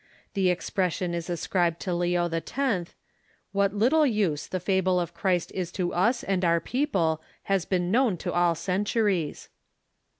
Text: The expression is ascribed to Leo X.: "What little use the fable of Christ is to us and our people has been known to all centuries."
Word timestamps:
The 0.33 0.49
expression 0.49 1.13
is 1.13 1.29
ascribed 1.29 1.79
to 1.81 1.93
Leo 1.93 2.27
X.: 2.27 2.51
"What 3.51 3.75
little 3.75 4.03
use 4.07 4.47
the 4.47 4.59
fable 4.59 4.99
of 4.99 5.13
Christ 5.13 5.51
is 5.53 5.71
to 5.73 5.93
us 5.93 6.23
and 6.23 6.43
our 6.43 6.59
people 6.59 7.21
has 7.43 7.65
been 7.65 7.91
known 7.91 8.17
to 8.17 8.33
all 8.33 8.55
centuries." 8.55 9.49